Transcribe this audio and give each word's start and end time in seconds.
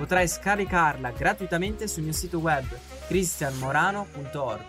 Potrai 0.00 0.26
scaricarla 0.26 1.10
gratuitamente 1.10 1.86
sul 1.86 2.04
mio 2.04 2.14
sito 2.14 2.38
web 2.38 2.64
cristianmorano.org. 3.06 4.64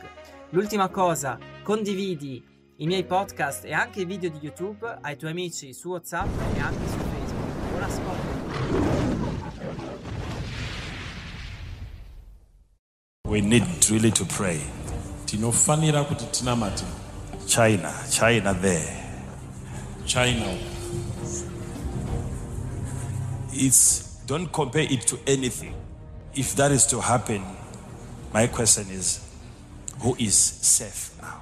L'ultima 0.49 0.89
cosa, 0.89 1.38
condividi 1.63 2.44
i 2.76 2.85
miei 2.85 3.05
podcast 3.05 3.63
e 3.63 3.72
anche 3.72 4.02
i 4.02 4.05
video 4.05 4.30
di 4.30 4.39
YouTube 4.41 4.98
ai 4.99 5.16
tuoi 5.16 5.31
amici 5.31 5.73
su 5.73 5.88
WhatsApp 5.88 6.27
e 6.53 6.59
anche 6.59 6.86
su 6.86 6.98
Facebook. 6.98 7.70
Buon 7.70 7.84
ascolto. 7.84 8.39
We 13.30 13.39
need 13.39 13.63
really 13.88 14.11
to 14.11 14.25
pray. 14.25 14.59
tinofanira 15.23 16.03
kuti 16.03 16.25
tinamate 16.30 16.84
China, 17.45 17.89
China 18.09 18.53
there. 18.53 19.00
china 20.03 20.58
It's 23.53 24.11
don't 24.31 24.48
compare 24.53 24.88
it 24.90 25.02
to 25.02 25.20
anything. 25.27 25.76
If 26.34 26.55
that 26.55 26.72
is 26.72 26.85
to 26.88 27.02
happen, 27.02 27.44
my 28.34 28.48
question 28.48 28.89
is 28.89 29.20
who 29.99 30.16
is 30.17 30.34
safe 30.38 31.12
now? 31.22 31.42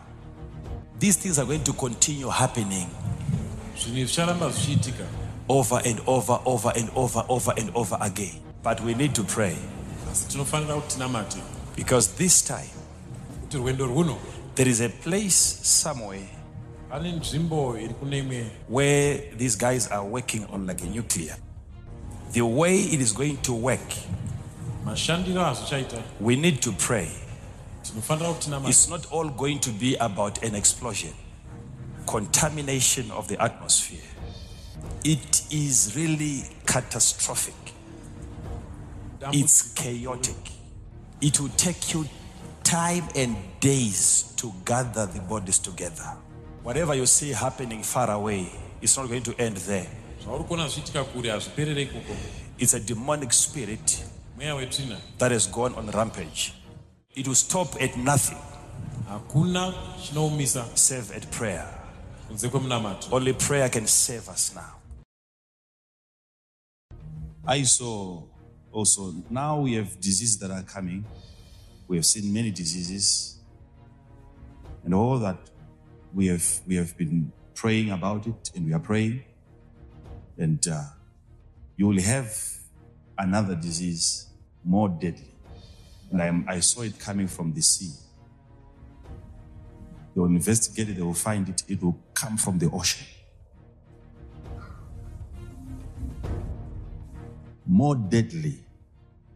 These 0.97 1.17
things 1.17 1.38
are 1.38 1.45
going 1.45 1.64
to 1.66 1.73
continue 1.73 2.30
happening 2.30 2.89
over 5.47 5.80
and 5.86 6.02
over, 6.08 6.39
over 6.47 6.72
and 6.75 6.89
over, 6.95 7.23
over 7.30 7.53
and 7.58 7.69
over 7.75 7.95
again. 8.02 8.39
But 8.64 8.81
we 8.81 8.95
need 8.95 9.14
to 9.16 9.23
pray 9.23 9.55
because 11.75 12.14
this 12.16 12.42
time 12.42 12.69
there 14.55 14.67
is 14.67 14.81
a 14.81 14.89
place 14.89 15.36
somewhere 15.36 16.27
where 18.67 19.21
these 19.38 19.55
guys 19.55 19.88
are 19.89 20.03
working 20.03 20.45
on 20.45 20.66
like 20.66 20.81
a 20.81 20.88
nuclear. 20.88 21.36
The 22.31 22.41
way 22.41 22.75
it 22.80 23.02
is 23.02 23.11
going 23.11 23.38
to 23.38 23.53
work, 23.53 23.80
we 26.19 26.36
need 26.36 26.61
to 26.61 26.71
pray. 26.73 27.11
tinofanira 27.83 28.33
kuti 28.33 28.49
tinamate 28.49 28.69
It's 28.69 28.89
not 28.89 29.05
all 29.11 29.30
going 29.30 29.59
to 29.59 29.71
be 29.71 29.95
about 29.95 30.44
an 30.44 30.55
explosion, 30.55 31.13
contamination 32.05 33.11
of 33.11 33.27
the 33.27 33.41
atmosphere. 33.41 34.03
It 35.03 35.44
is 35.52 35.95
really 35.95 36.44
catastrophic. 36.66 37.55
It's 39.33 39.73
chaotic. 39.73 40.36
It 41.21 41.39
will 41.39 41.49
take 41.49 41.93
you 41.93 42.05
time 42.64 43.03
and 43.16 43.36
days 43.59 44.33
to 44.38 44.53
gather 44.66 45.05
the 45.05 45.19
bodies 45.21 45.59
together. 45.59 46.16
Whatever 46.64 46.93
you 46.95 47.05
see 47.05 47.31
happening 47.31 47.81
far 47.83 48.11
away, 48.11 48.52
it's 48.81 48.97
not 48.97 49.08
going 49.08 49.23
to 49.23 49.36
end 49.41 49.58
there. 49.58 49.88
Zvauri 50.23 50.44
kuona 50.44 50.67
zvichiitika 50.67 51.03
kure 51.03 51.30
hazviperere 51.31 51.81
ikoko 51.81 52.14
It's 52.58 52.73
a 52.73 52.80
demonic 52.80 53.31
spirit 53.31 54.06
mweya 54.36 54.56
wetsvina 54.56 54.98
that 55.17 55.31
has 55.31 55.52
gone 55.52 55.76
on 55.80 55.92
rampage. 55.92 56.53
It 57.16 57.28
will 57.28 57.36
stop 57.36 57.81
at 57.81 57.98
nothing 57.98 58.38
hakuna 59.09 59.73
chinoumisa 60.03 60.66
save 60.78 61.16
at 61.16 61.28
prayer. 61.38 61.67
kunze 62.28 62.50
kwemunamato 62.50 63.16
Only 63.16 63.34
prayer 63.34 63.70
can 63.72 63.88
save 63.88 64.30
us 64.33 64.55
now. 64.55 64.76
I 67.48 67.64
saw 67.66 68.23
also 68.72 69.14
now 69.30 69.61
we 69.61 69.73
have 69.73 69.89
diseases 69.99 70.39
that 70.39 70.52
are 70.52 70.64
coming. 70.64 71.04
We 71.88 71.98
have 71.98 72.05
seen 72.05 72.32
many 72.33 72.52
diseases, 72.52 73.39
and 74.86 74.93
all 74.93 75.17
that 75.20 75.38
we 76.14 76.27
have 76.27 76.45
we 76.67 76.76
have 76.76 76.95
been 76.98 77.32
praying 77.55 77.89
about 77.92 78.27
it, 78.27 78.52
and 78.55 78.67
we 78.67 78.73
are 78.73 78.80
praying, 78.80 79.23
and 80.39 80.67
uh, 80.67 80.83
you 81.77 81.88
will 81.88 82.02
have 82.02 82.33
another 83.17 83.55
disease 83.55 84.26
more 84.64 84.89
deadly, 84.89 85.36
and 86.11 86.22
I, 86.22 86.55
I 86.55 86.60
saw 86.61 86.82
it 86.82 86.98
coming 86.98 87.27
from 87.27 87.54
the 87.54 87.61
sea. 87.61 87.92
They 90.16 90.22
will 90.22 90.28
investigate 90.28 90.89
it; 90.89 90.95
they 90.95 91.04
will 91.04 91.14
find 91.14 91.48
it. 91.49 91.61
It 91.67 91.83
will 91.83 91.99
come 92.16 92.38
from 92.38 92.58
the 92.58 92.72
ocean. 92.72 93.05
more 97.70 97.95
deadly 97.95 98.55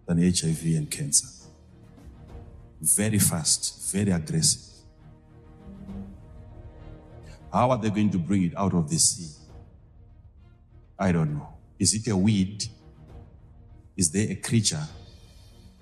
than 0.08 0.18
HIV 0.18 0.64
and 0.76 0.90
cancer. 0.90 1.28
Very 2.82 3.20
fast, 3.20 3.92
very 3.92 4.12
aggressive. 4.12 4.74
How 7.52 7.70
are 7.70 7.78
they 7.78 7.92
going 7.92 8.10
to 8.10 8.18
bring 8.18 8.44
it 8.44 8.58
out 8.58 8.74
of 8.74 8.90
the 8.90 8.98
sea? 8.98 9.43
I 10.98 11.12
don't 11.12 11.36
know. 11.36 11.50
Is 11.80 11.94
it 11.94 12.08
a 12.10 12.16
weed? 12.16 12.66
Is 13.98 14.12
there 14.12 14.30
a 14.30 14.36
creature 14.36 14.84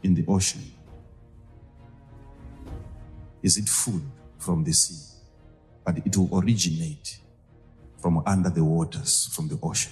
in 0.04 0.16
the 0.16 0.26
ocean? 0.28 0.64
Is 3.42 3.58
it 3.58 3.68
food 3.70 4.04
from 4.38 4.64
the 4.64 4.74
sea? 4.74 5.18
But 5.86 5.98
it 6.06 6.16
will 6.16 6.40
originate 6.40 7.20
from 8.02 8.24
under 8.26 8.50
the 8.50 8.64
waters, 8.64 9.30
from 9.34 9.48
the 9.48 9.60
ocean 9.62 9.92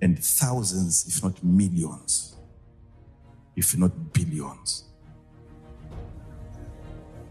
and 0.00 0.22
thousands, 0.22 1.06
if 1.08 1.22
not 1.22 1.42
millions, 1.42 2.36
if 3.54 3.76
not 3.76 4.12
billions, 4.12 4.84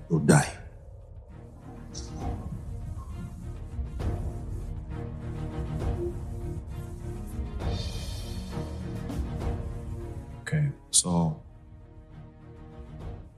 will 0.10 0.20
die. 0.20 0.52
So 11.06 11.40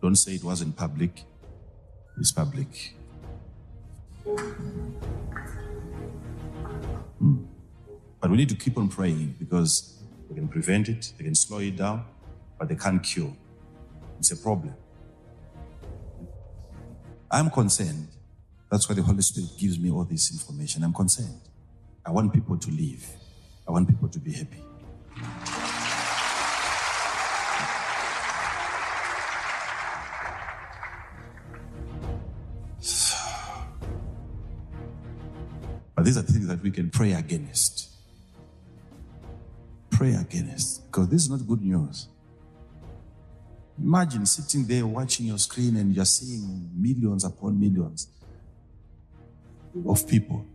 don't 0.01 0.15
say 0.15 0.35
it 0.35 0.43
wasn't 0.43 0.73
public, 0.77 1.25
it's 2.17 2.31
public. 2.31 2.93
Hmm. 7.19 7.43
But 8.21 8.31
we 8.31 8.37
need 8.37 8.47
to 8.47 8.55
keep 8.55 8.77
on 8.77 8.87
praying 8.87 9.35
because 9.37 10.01
they 10.29 10.35
can 10.35 10.47
prevent 10.47 10.87
it, 10.87 11.11
they 11.17 11.25
can 11.25 11.35
slow 11.35 11.57
it 11.59 11.75
down, 11.75 12.05
but 12.57 12.69
they 12.69 12.75
can't 12.75 13.03
cure. 13.03 13.35
It's 14.17 14.31
a 14.31 14.37
problem. 14.37 14.73
I'm 17.29 17.49
concerned. 17.49 18.07
That's 18.71 18.87
why 18.87 18.95
the 18.95 19.03
Holy 19.03 19.21
Spirit 19.21 19.49
gives 19.59 19.77
me 19.77 19.91
all 19.91 20.05
this 20.05 20.31
information. 20.31 20.85
I'm 20.85 20.93
concerned. 20.93 21.41
I 22.05 22.11
want 22.11 22.33
people 22.33 22.57
to 22.57 22.71
live. 22.71 23.05
I 23.67 23.71
want 23.71 23.89
people 23.89 24.07
to 24.07 24.19
be 24.19 24.31
happy. 24.31 24.63
That 36.57 36.63
we 36.63 36.71
can 36.71 36.89
pray 36.89 37.13
against. 37.13 37.89
Pray 39.91 40.13
against. 40.13 40.85
Because 40.87 41.09
this 41.09 41.23
is 41.23 41.29
not 41.29 41.47
good 41.47 41.61
news. 41.61 42.07
Imagine 43.79 44.25
sitting 44.25 44.65
there 44.65 44.85
watching 44.87 45.27
your 45.27 45.37
screen 45.37 45.77
and 45.77 45.95
you're 45.95 46.05
seeing 46.05 46.71
millions 46.75 47.23
upon 47.23 47.59
millions 47.59 48.07
of 49.87 50.07
people 50.07 50.45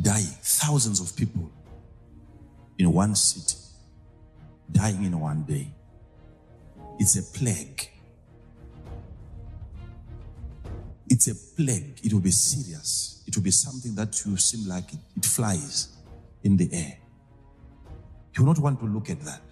dying, 0.00 0.26
thousands 0.42 1.00
of 1.00 1.16
people 1.16 1.50
in 2.78 2.92
one 2.92 3.14
city, 3.14 3.56
dying 4.70 5.04
in 5.04 5.18
one 5.18 5.42
day. 5.44 5.72
It's 6.98 7.16
a 7.16 7.38
plague. 7.38 7.88
It's 11.20 11.28
a 11.28 11.54
plague. 11.54 12.00
It 12.02 12.14
will 12.14 12.20
be 12.20 12.30
serious. 12.30 13.22
It 13.26 13.36
will 13.36 13.42
be 13.42 13.50
something 13.50 13.94
that 13.94 14.24
you 14.24 14.38
seem 14.38 14.66
like 14.66 14.90
it, 14.90 15.00
it 15.18 15.26
flies 15.26 15.88
in 16.42 16.56
the 16.56 16.66
air. 16.72 16.96
You 18.34 18.42
will 18.42 18.54
not 18.54 18.58
want 18.58 18.80
to 18.80 18.86
look 18.86 19.10
at 19.10 19.20
that. 19.20 19.42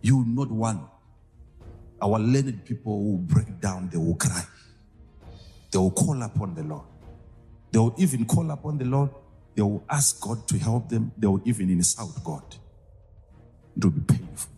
You 0.00 0.16
will 0.16 0.24
not 0.24 0.50
want 0.50 0.88
our 2.00 2.18
learned 2.18 2.64
people 2.64 2.98
who 2.98 3.18
break 3.18 3.60
down, 3.60 3.90
they 3.92 3.98
will 3.98 4.14
cry. 4.14 4.44
They 5.70 5.78
will 5.78 5.90
call 5.90 6.22
upon 6.22 6.54
the 6.54 6.62
Lord. 6.62 6.86
They 7.72 7.78
will 7.78 7.94
even 7.98 8.24
call 8.24 8.50
upon 8.52 8.78
the 8.78 8.86
Lord. 8.86 9.10
They 9.54 9.60
will 9.60 9.84
ask 9.90 10.18
God 10.18 10.48
to 10.48 10.58
help 10.58 10.88
them. 10.88 11.12
They 11.18 11.26
will 11.26 11.42
even 11.44 11.68
insult 11.68 12.24
God. 12.24 12.56
It 13.76 13.84
will 13.84 13.90
be 13.90 14.00
painful. 14.00 14.55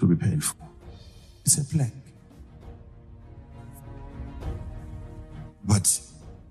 Will 0.00 0.08
be 0.08 0.16
painful. 0.16 0.58
It's 1.44 1.58
a 1.58 1.64
plague. 1.64 1.92
But 5.64 6.00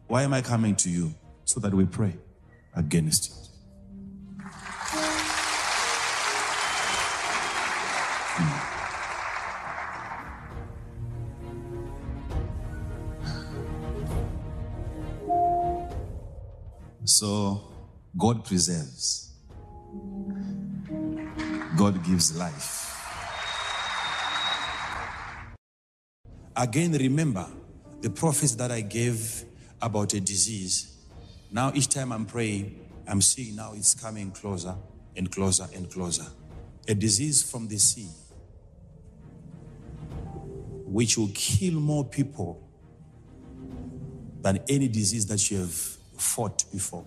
why 0.07 0.23
am 0.23 0.33
I 0.33 0.41
coming 0.41 0.75
to 0.77 0.89
you? 0.89 1.13
So 1.45 1.59
that 1.59 1.73
we 1.73 1.85
pray 1.85 2.17
against 2.75 3.29
it. 3.29 3.33
Hmm. 8.37 8.65
So 17.05 17.61
God 18.17 18.43
preserves. 18.43 19.31
God 21.77 22.03
gives 22.03 22.35
life. 22.37 22.84
Again, 26.55 26.93
remember 26.93 27.47
the 28.01 28.09
prophets 28.09 28.55
that 28.55 28.71
I 28.71 28.81
gave 28.81 29.43
about 29.81 30.13
a 30.13 30.19
disease. 30.19 30.95
Now, 31.51 31.71
each 31.73 31.89
time 31.89 32.11
I'm 32.11 32.25
praying, 32.25 32.79
I'm 33.07 33.21
seeing 33.21 33.55
now 33.55 33.73
it's 33.75 33.93
coming 33.93 34.31
closer 34.31 34.75
and 35.15 35.31
closer 35.31 35.67
and 35.75 35.89
closer. 35.91 36.25
A 36.87 36.95
disease 36.95 37.43
from 37.43 37.67
the 37.67 37.77
sea, 37.77 38.09
which 40.85 41.17
will 41.17 41.31
kill 41.33 41.73
more 41.73 42.05
people 42.05 42.61
than 44.41 44.59
any 44.69 44.87
disease 44.87 45.25
that 45.25 45.49
you 45.49 45.57
have 45.57 45.73
fought 46.17 46.63
before. 46.71 47.03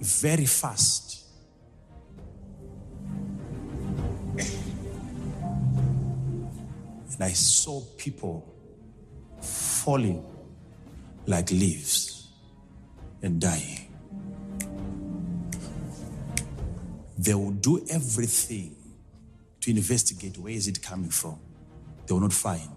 Very 0.00 0.46
fast. 0.46 1.21
And 7.14 7.22
I 7.22 7.32
saw 7.32 7.80
people 7.96 8.54
falling 9.40 10.24
like 11.26 11.50
leaves 11.50 12.28
and 13.22 13.40
dying. 13.40 13.88
They 17.18 17.34
will 17.34 17.52
do 17.52 17.84
everything 17.90 18.74
to 19.60 19.70
investigate 19.70 20.38
where 20.38 20.52
is 20.52 20.66
it 20.66 20.82
coming 20.82 21.10
from. 21.10 21.38
They 22.06 22.14
will 22.14 22.20
not 22.20 22.32
find. 22.32 22.68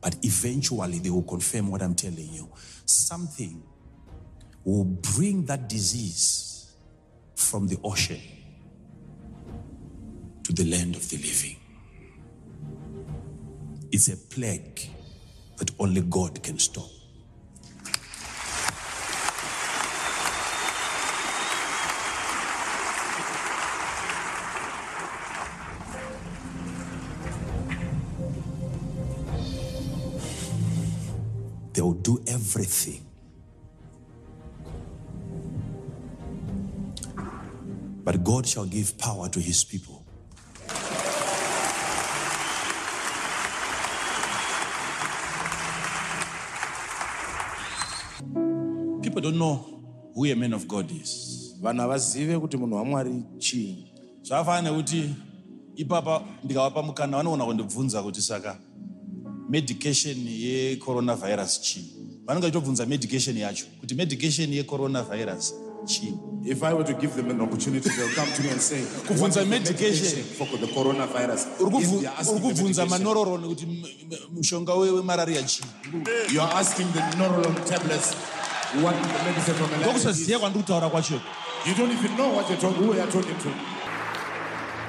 But 0.00 0.16
eventually 0.22 0.98
they 0.98 1.10
will 1.10 1.22
confirm 1.22 1.70
what 1.70 1.82
I'm 1.82 1.94
telling 1.94 2.28
you. 2.32 2.48
Something 2.86 3.62
will 4.64 4.84
bring 4.84 5.44
that 5.46 5.68
disease 5.68 6.72
from 7.34 7.68
the 7.68 7.78
ocean 7.84 8.20
to 10.44 10.52
the 10.52 10.64
land 10.64 10.96
of 10.96 11.08
the 11.08 11.18
living. 11.18 11.56
It's 13.94 14.08
a 14.08 14.16
plague 14.16 14.80
that 15.58 15.70
only 15.78 16.00
God 16.00 16.42
can 16.42 16.58
stop. 16.58 16.88
They 31.74 31.82
will 31.82 31.92
do 31.92 32.24
everything. 32.26 33.04
But 38.04 38.24
God 38.24 38.46
shall 38.46 38.64
give 38.64 38.96
power 38.96 39.28
to 39.28 39.38
his 39.38 39.64
people. 39.64 40.01
People 49.12 49.30
don't 49.30 49.38
know 49.38 49.56
who 50.14 50.24
a 50.24 50.34
man 50.34 50.54
of 50.54 50.66
God 50.66 50.90
is. 50.90 51.38
vanhu 51.62 51.80
havazive 51.82 52.38
kuti 52.40 52.56
munhu 52.56 52.76
wamwari 52.76 53.14
chii. 53.38 53.86
Zvakafanana 54.22 54.70
nekuti 54.70 55.10
ipapa 55.76 56.22
ndikavapa 56.44 56.82
mukana 56.82 57.16
vanoona 57.16 57.44
kundibvunza 57.44 58.02
kuti 58.02 58.22
saka 58.22 58.56
medication 59.48 60.16
yecoronavirus 60.28 61.60
chii? 61.60 61.92
Vanenge 62.26 62.46
vachitobvunza 62.46 62.86
medication 62.86 63.36
yacho 63.36 63.64
kuti 63.80 63.94
medication 63.94 64.52
yecoronavirus 64.52 65.54
chii? 65.84 66.14
If 66.44 66.62
i 66.62 66.72
were 66.74 66.84
to 66.84 66.94
give 67.00 67.14
them 67.14 67.30
an 67.30 67.40
opportunity 67.40 67.88
they'll 67.90 68.14
come 68.14 68.32
to 68.36 68.42
me 68.42 68.50
and 68.50 68.60
say 68.60 68.80
Kubvunza 69.08 69.20
"What 69.22 69.28
is 69.30 69.34
the 69.36 69.44
medication." 69.44 70.24
for 70.24 70.46
the 70.58 70.66
coronavirus? 70.66 71.46
Uri 71.60 71.86
kubvunza 72.40 72.86
manororo 72.86 73.38
kuti 73.38 73.66
mushonga 74.34 74.74
we- 74.74 74.90
wemararia 74.90 75.42
chii? 75.42 75.64
You 76.34 76.40
are 76.40 76.52
asking 76.60 76.86
the 76.92 77.00
neurolog 77.18 77.64
tablets 77.64 78.14
what 78.82 78.94
the 79.02 79.24
medicine 79.24 79.54
for 79.54 79.66
malaria 79.66 79.78
is. 79.78 80.04
ndokusaziva 80.04 80.50
kutaura 80.50 80.90
kwacho 80.90 81.14
you 81.66 81.74
don't 81.74 81.92
even 81.92 82.16
know 82.16 82.36
what 82.36 82.48
you're 82.50 82.60
talking 82.60 82.84
who 82.86 82.94
you're 82.94 83.12
talking 83.12 83.36
to 83.38 83.48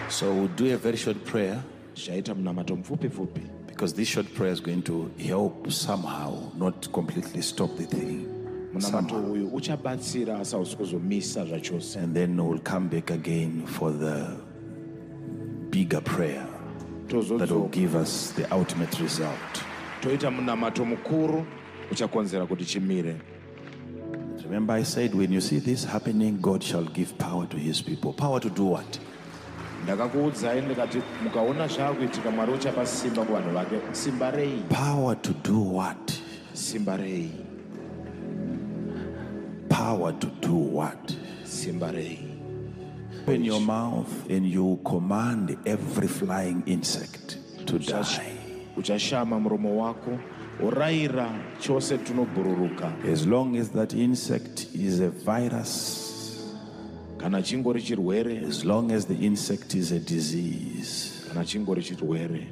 So 0.09 0.31
we'll 0.33 0.47
do 0.55 0.73
a 0.73 0.77
very 0.77 0.97
short 0.97 1.17
prayer 1.25 1.59
tichaita 1.93 2.35
munamato 2.35 2.75
mupfupi 2.75 3.09
pfupi 3.09 3.41
because 3.67 3.93
this 3.95 4.07
short 4.07 4.27
prayer 4.35 4.53
is 4.53 4.61
going 4.61 4.81
to 4.83 5.09
help 5.27 5.71
somehow, 5.71 6.51
not 6.59 6.91
completely 6.91 7.41
stop 7.41 7.75
the 7.77 7.85
thing. 7.85 8.27
munamato 8.73 9.09
Somehow. 9.09 9.31
uyu 9.31 9.47
uchabatsira 9.47 10.39
asi 10.39 10.55
hausi 10.55 10.75
kuzomisa 10.75 11.45
zvachose 11.45 11.99
And 11.99 12.15
then 12.15 12.39
we'll 12.39 12.59
come 12.63 12.87
back 12.89 13.11
again 13.11 13.65
for 13.65 13.91
the 13.99 14.27
bigger 15.69 16.01
prayer 16.01 16.45
that 17.07 17.51
will 17.51 17.69
give 17.69 17.95
us 17.95 18.31
the 18.35 18.45
ultimate 18.55 18.99
result. 18.99 19.63
toita 20.01 20.31
munamato 20.31 20.85
mukuru 20.85 21.45
uchakonzera 21.91 22.45
kuti 22.45 22.65
chimire 22.65 23.15
Remember, 24.43 24.73
I 24.73 24.83
said, 24.83 25.15
when 25.15 25.31
you 25.31 25.41
see 25.41 25.59
this 25.59 25.83
happening, 25.85 26.39
God 26.41 26.63
shall 26.63 26.83
give 26.83 27.17
power 27.17 27.45
to 27.47 27.57
his 27.57 27.81
people. 27.81 28.13
Power 28.13 28.39
to 28.39 28.49
do 28.49 28.65
what? 28.65 28.99
ndakakuudzai 29.83 30.61
ndikati 30.61 30.97
mukaona 31.23 31.67
zvaakuitika 31.67 32.31
mwari 32.31 32.53
uchapa 32.53 32.85
simba 32.85 33.23
kuvanhu 33.23 33.51
vake 33.51 33.75
simba 33.91 34.31
rei 34.31 34.63
Power 34.69 35.21
to 35.21 35.33
do 35.43 35.75
what? 35.75 36.13
simba 36.53 36.97
rei 36.97 37.31
Power 39.69 40.19
to 40.19 40.27
do 40.41 40.55
what? 40.77 41.13
simba 41.43 41.91
rei 41.91 42.19
Open 43.23 43.43
your 43.45 43.61
mouth 43.61 44.29
and 44.29 44.45
you 44.45 44.79
command 44.83 45.57
every 45.65 46.07
flying 46.07 46.63
insect 46.65 47.37
to 47.65 47.79
die. 47.79 48.37
uchashama 48.77 49.39
muromo 49.39 49.77
wako 49.77 50.11
urayira 50.11 50.21
chose 50.21 50.21
tunobhururuka 50.21 50.42
As 53.05 53.27
long 53.27 53.55
as 53.57 53.69
that 53.69 53.93
insect 53.93 54.67
is 54.73 54.99
a 54.99 55.09
virus, 55.09 56.53
kana 57.19 57.39
chingori 57.41 57.81
chirwere 57.81 58.43
as 58.47 58.63
long 58.65 58.91
as 58.91 59.05
the 59.05 59.15
insect 59.15 59.75
is 59.75 59.91
a 59.91 59.99
disease, 59.99 61.25
kana 61.29 61.43
chingori 61.45 61.81
chirwere 61.83 62.45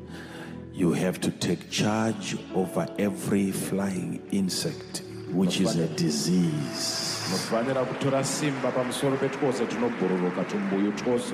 you 0.74 0.94
have 0.94 1.20
to 1.20 1.30
take 1.32 1.70
charge 1.70 2.38
over 2.56 2.88
every 2.98 3.52
flying 3.52 4.22
insect, 4.32 5.04
which 5.34 5.60
is 5.62 5.76
a 5.76 5.88
disease. 5.96 7.08
munofanira 7.30 7.86
kutora 7.86 8.24
simba 8.24 8.72
pamusoro 8.72 9.18
petwose 9.18 9.66
tunobhururuka 9.66 10.44
tumbuyu 10.44 10.92
twose 10.92 11.34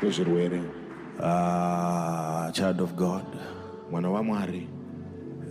twezvirwere 0.00 0.62
Ah, 1.20 2.50
child 2.54 2.80
of 2.80 2.94
God, 2.94 3.24
mwana 3.90 4.10
wamwari 4.10 4.68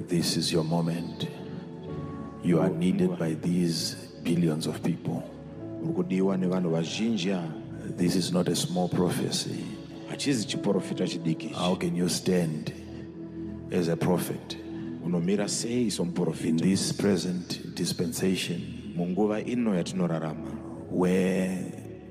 this 0.07 0.37
is 0.37 0.51
your 0.51 0.63
moment. 0.63 1.27
You 2.43 2.59
are 2.61 2.69
needed 2.69 3.17
by 3.19 3.33
these 3.33 3.95
billions 4.23 4.67
of 4.67 4.81
people. 4.81 5.23
uri 5.83 5.93
kudiwa 5.93 6.37
nevanhu 6.37 6.69
vazhinji 6.69 7.35
This 7.97 8.15
is 8.15 8.31
not 8.33 8.49
a 8.49 8.55
small 8.55 8.89
prophecy. 8.89 9.63
hachizi 10.09 10.47
chiprofita 10.47 11.07
chidiki 11.07 11.47
How 11.47 11.75
can 11.75 11.95
you 11.95 12.09
stand 12.09 12.73
as 13.71 13.87
a 13.89 13.95
prophet 13.95 14.57
in 16.43 16.57
this 16.57 16.93
present 16.93 17.75
dispensation 17.75 18.61
munguva 18.95 19.41
ino 19.41 19.75
yatinorarama 19.75 20.49
where 20.91 21.57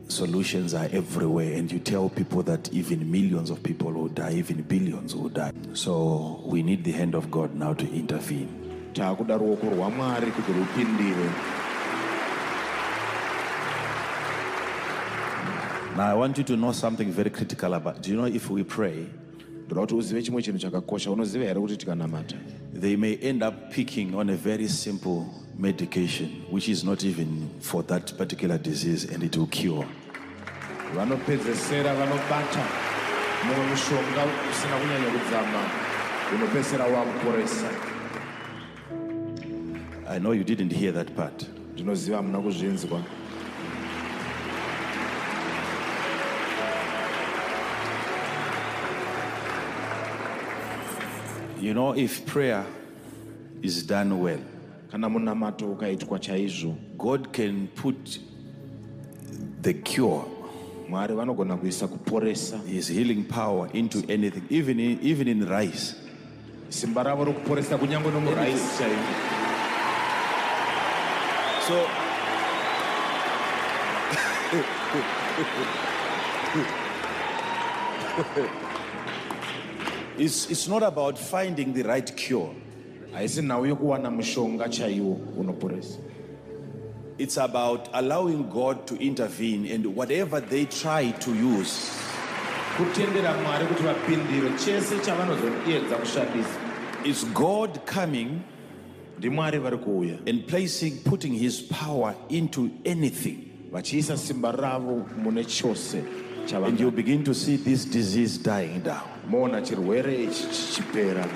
solutions 0.09 0.75
are 0.75 0.89
everywhere 0.93 1.55
and 1.55 1.71
you 1.71 1.79
tell 1.79 2.09
people 2.09 2.43
that 2.45 2.73
even 2.73 3.11
millions 3.11 3.51
of 3.51 3.63
people 3.63 3.93
will 3.93 4.09
die, 4.09 4.33
even 4.33 4.63
billions 4.63 5.15
will 5.15 5.29
die? 5.29 5.53
So 5.73 6.41
we 6.45 6.63
need 6.63 6.85
the 6.85 6.93
hand 6.93 7.15
of 7.15 7.31
God 7.31 7.55
now 7.55 7.75
to 7.75 7.93
intervene. 7.93 8.93
Now 15.97 16.11
I 16.11 16.15
want 16.15 16.39
you 16.39 16.45
to 16.45 16.57
know 16.57 16.73
something 16.73 17.11
very 17.11 17.31
critical 17.31 17.75
about. 17.75 18.03
Do 18.03 18.11
you 18.11 18.17
know 18.17 18.27
if 18.27 18.51
we 18.51 18.63
pray, 18.65 19.07
ndoda 19.67 19.81
kuti 19.81 19.95
uzive 19.95 20.23
chimwe 20.23 20.43
chinhu 20.43 20.59
chakakosha 20.59 21.11
unoziva 21.11 21.45
here 21.45 21.61
kuti 21.61 21.77
tikanamata 21.77 22.37
they 22.81 22.97
may 22.97 23.19
end 23.23 23.43
up 23.43 23.55
picking 23.75 24.15
on 24.15 24.31
a 24.31 24.37
very 24.37 24.69
simple 24.69 25.25
medication, 25.59 26.29
which 26.51 26.69
is 26.69 26.85
not 26.85 27.03
even 27.05 27.49
for 27.61 27.83
that 27.87 28.13
particular 28.19 28.59
disease, 28.59 29.05
and 29.15 29.23
it 29.23 29.37
will 29.37 29.47
cure. 29.47 29.87
vanopedzesera 30.97 31.95
vanobata 31.95 32.65
mumwe 33.47 33.67
mushonga 33.71 34.25
usina 34.51 34.77
kunyanya 34.77 35.11
kudzama 35.19 35.71
unopedzesera 36.35 36.85
wakuporesa 36.85 37.71
I 40.09 40.19
know 40.19 40.33
you 40.33 40.45
didn't 40.45 40.73
hear 40.73 40.93
that 40.95 41.11
part. 41.17 41.47
ndinoziva 41.75 42.17
hamuna 42.17 42.39
kuzvinzwa 42.41 43.03
You 51.61 51.73
know, 51.75 51.93
if 51.93 52.27
prayer 52.27 52.65
is 53.63 53.83
done 53.87 54.19
well, 54.21 54.41
kana 54.91 55.09
munamato 55.09 55.73
ukaitwa 55.73 56.19
chaizvo 56.19 56.77
God 56.99 57.33
can 57.33 57.69
put 57.69 58.19
the 59.63 59.75
cure, 59.75 60.25
mwari 60.89 61.15
vanogona 61.15 61.57
kuisa 61.57 61.89
kuporesa. 61.89 62.59
His 62.67 62.89
healing 62.89 63.25
power 63.25 63.69
into 63.73 64.03
anything, 64.09 64.45
even 64.51 64.79
in, 64.81 64.99
even 65.03 65.29
in 65.29 65.49
rice. 65.49 65.95
simba 66.69 67.03
ravo 67.03 67.25
rokuporesa 67.25 67.79
kunyange 67.79 68.11
nomuraisi 68.11 68.85
So, 71.67 71.87
it's, 80.19 80.51
it's 80.51 80.69
not 80.69 80.83
about 80.83 81.19
finding 81.19 81.73
the 81.75 81.83
right 81.83 82.17
cure. 82.17 82.51
haisi 83.13 83.43
nhau 83.43 83.67
yokuwana 83.67 84.11
mushonga 84.11 84.69
chaiwo 84.69 85.19
unoporesa 85.39 85.99
It's 87.19 87.39
about 87.39 87.89
allowing 87.95 88.43
God 88.53 88.87
to 88.89 88.95
intervene 88.97 89.73
and 89.75 89.87
whatever 89.97 90.39
they 90.39 90.67
try 90.67 91.13
to 91.13 91.31
use, 91.31 91.91
kutendera 92.77 93.35
mwari 93.43 93.67
kuti 93.67 93.83
vapindire. 93.83 94.51
Chese 94.65 94.99
chavanozoedza 95.05 95.97
kushandisa. 95.97 96.61
It's 97.05 97.25
God 97.25 97.79
coming 97.95 98.29
ndimwari 99.19 99.59
vari 99.59 99.77
kuuya. 99.79 100.19
and 100.29 100.47
placing, 100.47 100.91
putting 101.05 101.33
His 101.35 101.61
power 101.63 102.15
into 102.29 102.71
anything. 102.85 103.39
vachiisa 103.73 104.17
simba 104.19 104.53
ravo 104.53 105.07
mune 105.23 105.45
chose 105.45 106.03
And 106.53 106.79
you 106.79 106.91
begin 106.93 107.25
to 107.25 107.35
see 107.35 107.57
this 107.57 107.85
disease 107.85 108.39
dying 108.39 108.81
down. 108.81 109.03
moona 109.29 109.61
chirwere 109.63 110.15
ichi 110.25 110.47
chichipera 110.47 111.27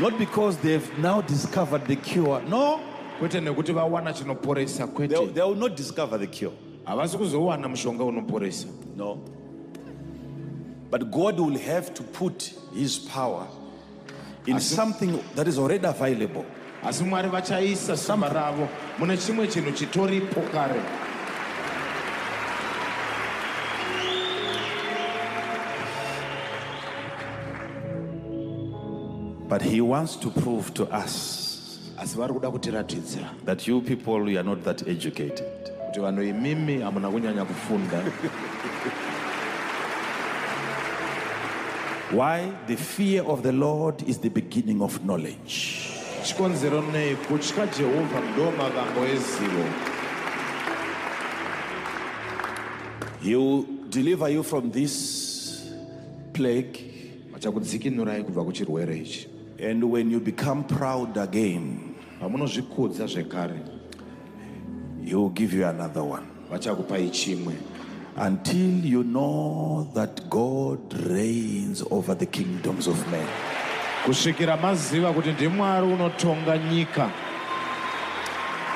Not 0.00 0.18
because 0.18 0.56
they've 0.58 0.98
now 0.98 1.20
discovered 1.22 1.86
the 1.86 1.96
cure. 1.96 2.42
No, 2.48 2.80
kwete 3.20 3.40
nekuti 3.40 3.72
vawana 3.72 4.12
chinoporesa 4.12 4.86
they, 4.86 4.94
kwete 5.08 5.34
they 5.34 5.42
will 5.42 5.54
not 5.54 5.76
discover 5.76 6.18
the 6.18 6.26
cure. 6.26 6.52
havasi 6.84 7.16
kuzowana 7.16 7.68
mushonga 7.68 8.04
unoporesa 8.04 8.66
No. 8.96 9.18
But 10.90 11.10
God 11.10 11.38
will 11.40 11.58
have 11.58 11.94
to 11.94 12.02
put 12.02 12.52
His 12.74 12.98
power 12.98 13.46
in 14.46 14.60
something 14.60 15.18
that 15.34 15.46
is 15.48 15.58
already 15.58 15.86
available. 15.86 16.44
asi 16.84 17.04
mwari 17.04 17.28
vachaisa 17.28 17.96
simba 17.96 18.28
ravo 18.28 18.68
mune 18.98 19.16
chimwe 19.16 19.46
chinhu 19.48 19.72
chitoripo 19.72 20.40
kare 20.52 20.80
But 29.48 29.62
He 29.62 29.80
wants 29.80 30.16
to 30.16 30.30
prove 30.30 30.74
to 30.74 30.84
us 30.84 31.42
asi 31.98 32.16
vari 32.18 32.32
kuda 32.34 32.50
kutiratidzira 32.50 33.28
that 33.44 33.66
you 33.68 33.80
people, 33.80 34.28
you 34.30 34.38
are 34.38 34.44
not 34.44 34.62
that 34.64 34.82
educated. 34.88 35.70
kuti 35.86 36.00
vanhu 36.00 36.22
imimi 36.22 36.80
hamuna 36.80 37.10
kunyanya 37.10 37.44
kufunda 37.44 38.02
Why? 42.12 42.52
The 42.68 42.76
fear 42.76 43.22
of 43.24 43.42
the 43.42 43.52
Lord 43.52 44.02
is 44.08 44.18
the 44.18 44.28
beginning 44.30 44.80
of 44.82 45.00
knowledge. 45.04 45.82
chikonzero 46.22 46.82
nei 46.92 47.16
kutya 47.16 47.66
jehovha 47.66 48.20
ndo 48.20 48.50
mavambo 48.50 49.04
ezivo 49.06 49.64
He 53.22 53.34
will 53.36 53.64
deliver 53.90 54.28
you 54.28 54.42
from 54.42 54.70
this 54.70 55.72
plague. 56.32 56.78
vachakudzikinurai 57.32 58.22
kubva 58.24 58.44
kuchirwere 58.44 58.98
ichi 58.98 59.28
And 59.58 59.82
when 59.90 60.10
you 60.10 60.20
become 60.20 60.64
proud 60.64 61.16
again, 61.16 61.94
pamunozvikudza 62.20 63.06
zvekare 63.06 63.60
He 65.04 65.14
will 65.14 65.30
give 65.30 65.54
you 65.54 65.64
another 65.66 66.02
one. 66.04 66.26
vachakupai 66.50 67.10
chimwe 67.10 67.54
Until 68.16 68.84
you 68.84 69.02
know 69.04 69.88
that 69.94 70.28
God 70.30 70.94
reigns 71.10 71.82
over 71.90 72.14
the 72.14 72.26
kingdoms 72.26 72.86
of 72.86 73.10
men. 73.10 73.26
kusvikira 74.06 74.56
maziva 74.56 75.12
kuti 75.12 75.32
ndimwari 75.32 75.86
unotonga 75.86 76.58
nyika 76.58 77.10